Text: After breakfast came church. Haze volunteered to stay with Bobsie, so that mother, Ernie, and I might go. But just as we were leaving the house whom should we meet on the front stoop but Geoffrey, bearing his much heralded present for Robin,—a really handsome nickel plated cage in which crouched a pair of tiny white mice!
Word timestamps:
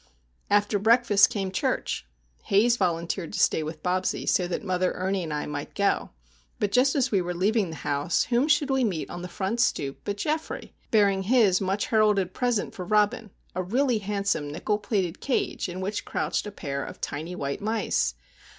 After 0.49 0.79
breakfast 0.79 1.29
came 1.29 1.51
church. 1.51 2.07
Haze 2.45 2.75
volunteered 2.75 3.33
to 3.33 3.39
stay 3.39 3.61
with 3.61 3.83
Bobsie, 3.83 4.27
so 4.27 4.47
that 4.47 4.63
mother, 4.63 4.93
Ernie, 4.93 5.21
and 5.21 5.31
I 5.31 5.45
might 5.45 5.75
go. 5.75 6.09
But 6.59 6.71
just 6.71 6.95
as 6.95 7.11
we 7.11 7.21
were 7.21 7.35
leaving 7.35 7.69
the 7.69 7.75
house 7.85 8.23
whom 8.23 8.47
should 8.47 8.71
we 8.71 8.83
meet 8.83 9.11
on 9.11 9.21
the 9.21 9.27
front 9.27 9.59
stoop 9.59 9.99
but 10.03 10.17
Geoffrey, 10.17 10.73
bearing 10.89 11.21
his 11.21 11.61
much 11.61 11.85
heralded 11.85 12.33
present 12.33 12.73
for 12.73 12.83
Robin,—a 12.83 13.61
really 13.61 13.99
handsome 13.99 14.51
nickel 14.51 14.79
plated 14.79 15.19
cage 15.21 15.69
in 15.69 15.81
which 15.81 16.03
crouched 16.03 16.47
a 16.47 16.51
pair 16.51 16.83
of 16.83 16.99
tiny 16.99 17.35
white 17.35 17.61
mice! 17.61 18.15